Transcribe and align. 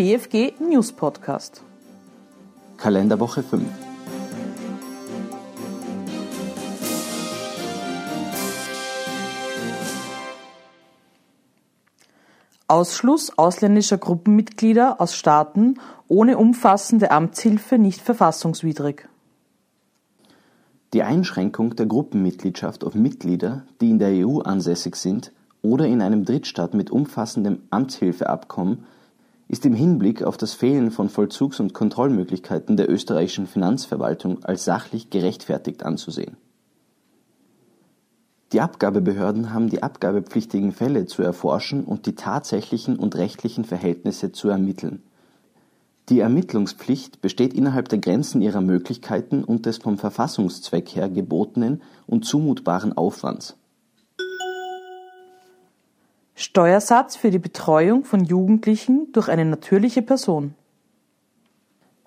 BFG 0.00 0.54
News 0.60 0.92
Podcast. 0.92 1.62
Kalenderwoche 2.78 3.42
5. 3.42 3.62
Ausschluss 12.66 13.36
ausländischer 13.36 13.98
Gruppenmitglieder 13.98 15.02
aus 15.02 15.14
Staaten 15.14 15.74
ohne 16.08 16.38
umfassende 16.38 17.10
Amtshilfe 17.10 17.76
nicht 17.76 18.00
verfassungswidrig. 18.00 19.06
Die 20.94 21.02
Einschränkung 21.02 21.76
der 21.76 21.84
Gruppenmitgliedschaft 21.84 22.84
auf 22.84 22.94
Mitglieder, 22.94 23.66
die 23.82 23.90
in 23.90 23.98
der 23.98 24.26
EU 24.26 24.38
ansässig 24.38 24.96
sind 24.96 25.32
oder 25.60 25.84
in 25.84 26.00
einem 26.00 26.24
Drittstaat 26.24 26.72
mit 26.72 26.90
umfassendem 26.90 27.64
Amtshilfeabkommen, 27.68 28.86
ist 29.50 29.66
im 29.66 29.74
Hinblick 29.74 30.22
auf 30.22 30.36
das 30.36 30.54
Fehlen 30.54 30.90
von 30.90 31.08
Vollzugs- 31.08 31.60
und 31.60 31.74
Kontrollmöglichkeiten 31.74 32.76
der 32.76 32.90
österreichischen 32.90 33.46
Finanzverwaltung 33.46 34.44
als 34.44 34.64
sachlich 34.64 35.10
gerechtfertigt 35.10 35.82
anzusehen 35.84 36.36
die 38.52 38.60
Abgabebehörden 38.60 39.52
haben 39.52 39.68
die 39.68 39.82
abgabepflichtigen 39.82 40.72
Fälle 40.72 41.06
zu 41.06 41.22
erforschen 41.22 41.84
und 41.84 42.06
die 42.06 42.16
tatsächlichen 42.16 42.96
und 42.96 43.14
rechtlichen 43.14 43.64
Verhältnisse 43.64 44.32
zu 44.32 44.48
ermitteln. 44.48 45.02
Die 46.08 46.18
Ermittlungspflicht 46.18 47.20
besteht 47.20 47.54
innerhalb 47.54 47.88
der 47.88 48.00
Grenzen 48.00 48.42
ihrer 48.42 48.60
Möglichkeiten 48.60 49.44
und 49.44 49.66
des 49.66 49.78
vom 49.78 49.98
Verfassungszweck 49.98 50.96
her 50.96 51.08
gebotenen 51.08 51.82
und 52.08 52.24
zumutbaren 52.24 52.96
Aufwands. 52.96 53.56
Steuersatz 56.40 57.16
für 57.16 57.30
die 57.30 57.38
Betreuung 57.38 58.04
von 58.04 58.24
Jugendlichen 58.24 59.12
durch 59.12 59.28
eine 59.28 59.44
natürliche 59.44 60.00
Person 60.00 60.54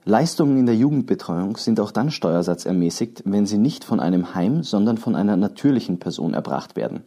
Leistungen 0.06 0.58
in 0.58 0.66
der 0.66 0.76
Jugendbetreuung 0.76 1.56
sind 1.56 1.80
auch 1.80 1.92
dann 1.92 2.10
steuersatzermäßigt, 2.10 3.22
wenn 3.26 3.46
sie 3.46 3.60
nicht 3.60 3.84
von 3.84 4.00
einem 4.00 4.34
Heim, 4.34 4.64
sondern 4.64 4.98
von 4.98 5.16
einer 5.16 5.38
natürlichen 5.38 6.00
Person 6.00 6.34
erbracht 6.34 6.76
werden. 6.76 7.04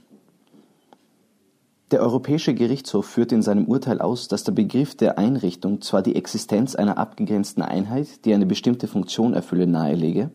Der 1.90 2.00
Europäische 2.00 2.54
Gerichtshof 2.54 3.06
führt 3.06 3.32
in 3.32 3.42
seinem 3.42 3.66
Urteil 3.66 4.00
aus, 4.00 4.28
dass 4.28 4.44
der 4.44 4.52
Begriff 4.52 4.96
der 4.96 5.18
Einrichtung 5.18 5.82
zwar 5.82 6.02
die 6.02 6.14
Existenz 6.14 6.76
einer 6.76 6.96
abgegrenzten 6.96 7.62
Einheit, 7.62 8.24
die 8.24 8.34
eine 8.34 8.46
bestimmte 8.46 8.86
Funktion 8.86 9.34
erfülle, 9.34 9.66
nahelege, 9.66 10.30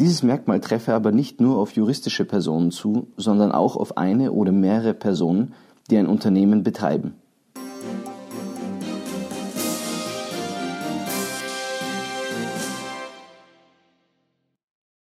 dieses 0.00 0.22
Merkmal 0.22 0.60
treffe 0.60 0.94
aber 0.94 1.12
nicht 1.12 1.40
nur 1.40 1.58
auf 1.58 1.72
juristische 1.72 2.24
Personen 2.24 2.72
zu, 2.72 3.08
sondern 3.16 3.52
auch 3.52 3.76
auf 3.76 3.96
eine 3.96 4.32
oder 4.32 4.50
mehrere 4.50 4.94
Personen, 4.94 5.52
die 5.90 5.98
ein 5.98 6.06
Unternehmen 6.06 6.62
betreiben 6.62 7.19